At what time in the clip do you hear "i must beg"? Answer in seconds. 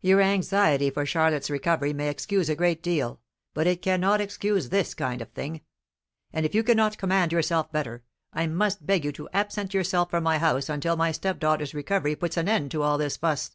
8.32-9.04